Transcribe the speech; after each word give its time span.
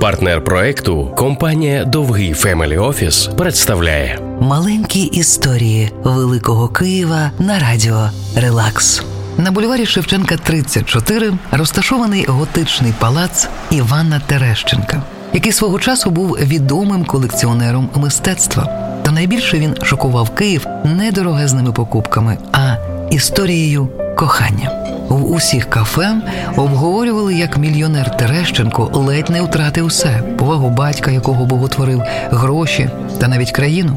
Партнер 0.00 0.44
проекту 0.44 1.12
компанія 1.16 1.84
Довгий 1.84 2.32
Family 2.32 2.78
Office 2.78 3.26
представляє 3.26 4.18
Маленькі 4.40 5.02
історії 5.02 5.90
Великого 6.04 6.68
Києва 6.68 7.30
на 7.38 7.58
радіо 7.58 8.10
Релакс. 8.36 9.02
На 9.38 9.50
бульварі 9.50 9.86
Шевченка 9.86 10.36
34 10.36 11.32
розташований 11.50 12.24
готичний 12.28 12.92
палац 12.98 13.48
Івана 13.70 14.20
Терещенка, 14.26 15.02
який 15.32 15.52
свого 15.52 15.78
часу 15.78 16.10
був 16.10 16.30
відомим 16.30 17.04
колекціонером 17.04 17.90
мистецтва. 17.94 18.64
Та 19.02 19.10
найбільше 19.10 19.58
він 19.58 19.76
шокував 19.82 20.30
Київ 20.30 20.66
не 20.84 21.12
дорогезними 21.12 21.72
покупками, 21.72 22.38
а 22.52 22.76
історією 23.10 23.88
кохання. 24.16 24.70
В 25.10 25.32
усіх 25.32 25.70
кафе 25.70 26.14
обговорювали, 26.56 27.34
як 27.34 27.58
мільйонер 27.58 28.16
Терещенко 28.16 28.90
ледь 28.94 29.30
не 29.30 29.42
втратив 29.42 29.86
все 29.86 30.22
повагу 30.38 30.70
батька, 30.70 31.10
якого 31.10 31.44
боготворив, 31.44 32.02
гроші 32.30 32.90
та 33.18 33.28
навіть 33.28 33.50
країну. 33.50 33.96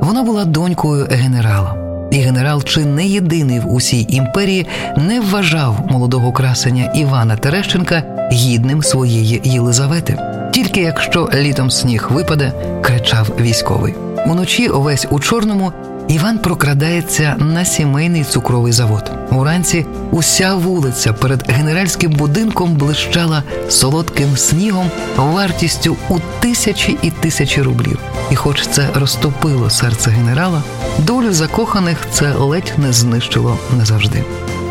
Вона 0.00 0.22
була 0.22 0.44
донькою 0.44 1.06
генерала, 1.10 1.74
і 2.10 2.16
генерал, 2.16 2.64
чи 2.64 2.84
не 2.84 3.06
єдиний 3.06 3.60
в 3.60 3.72
усій 3.72 4.06
імперії, 4.08 4.66
не 4.96 5.20
вважав 5.20 5.86
молодого 5.90 6.32
красення 6.32 6.92
Івана 6.94 7.36
Терещенка 7.36 8.02
гідним 8.32 8.82
своєї 8.82 9.40
Єлизавети. 9.44 10.18
Тільки 10.52 10.80
якщо 10.80 11.28
літом 11.34 11.70
сніг 11.70 12.08
випаде, 12.10 12.52
кричав 12.82 13.28
військовий. 13.40 13.94
Уночі 14.26 14.68
увесь 14.68 15.06
у 15.10 15.20
чорному 15.20 15.72
Іван 16.12 16.38
прокрадається 16.38 17.36
на 17.38 17.64
сімейний 17.64 18.24
цукровий 18.24 18.72
завод. 18.72 19.12
Уранці 19.30 19.86
уся 20.10 20.54
вулиця 20.54 21.12
перед 21.12 21.50
генеральським 21.50 22.12
будинком 22.12 22.74
блищала 22.74 23.42
солодким 23.68 24.36
снігом 24.36 24.90
вартістю 25.16 25.96
у 26.08 26.18
тисячі 26.40 26.98
і 27.02 27.10
тисячі 27.10 27.62
рублів. 27.62 27.98
І, 28.30 28.36
хоч 28.36 28.66
це 28.66 28.88
розтопило 28.94 29.70
серце 29.70 30.10
генерала, 30.10 30.62
долю 30.98 31.32
закоханих 31.32 31.98
це 32.10 32.32
ледь 32.34 32.72
не 32.78 32.92
знищило 32.92 33.58
назавжди. 33.78 34.24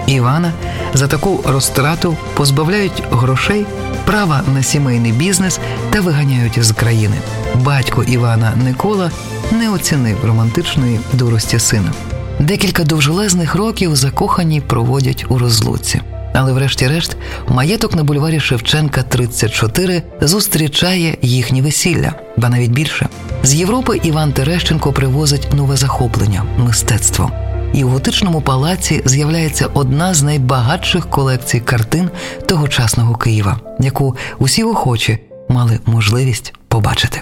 Івана 0.07 0.51
за 0.93 1.07
таку 1.07 1.39
розтрату 1.45 2.17
позбавляють 2.33 3.03
грошей, 3.11 3.65
права 4.05 4.41
на 4.53 4.63
сімейний 4.63 5.11
бізнес 5.11 5.59
та 5.89 6.01
виганяють 6.01 6.63
з 6.63 6.71
країни. 6.71 7.15
Батько 7.55 8.03
Івана 8.03 8.53
Никола 8.63 9.11
не 9.51 9.69
оцінив 9.69 10.25
романтичної 10.25 10.99
дурості 11.13 11.59
сина. 11.59 11.91
Декілька 12.39 12.83
довжелезних 12.83 13.55
років 13.55 13.95
закохані 13.95 14.61
проводять 14.61 15.25
у 15.29 15.37
розлуці. 15.37 16.01
Але, 16.33 16.53
врешті-решт, 16.53 17.17
маєток 17.47 17.95
на 17.95 18.03
бульварі 18.03 18.39
Шевченка 18.39 19.03
34 19.03 20.03
зустрічає 20.21 21.17
їхнє 21.21 21.61
весілля, 21.61 22.13
ба 22.37 22.49
навіть 22.49 22.71
більше. 22.71 23.07
З 23.43 23.53
Європи 23.53 23.99
Іван 24.03 24.33
Терещенко 24.33 24.93
привозить 24.93 25.53
нове 25.53 25.77
захоплення 25.77 26.43
мистецтво. 26.57 27.31
І 27.73 27.83
в 27.83 27.89
готичному 27.89 28.41
палаці 28.41 29.01
з'являється 29.05 29.67
одна 29.73 30.13
з 30.13 30.23
найбагатших 30.23 31.09
колекцій 31.09 31.59
картин 31.59 32.09
тогочасного 32.45 33.15
Києва, 33.15 33.59
яку 33.79 34.15
усі 34.39 34.63
охочі 34.63 35.19
мали 35.49 35.79
можливість 35.85 36.53
побачити. 36.67 37.21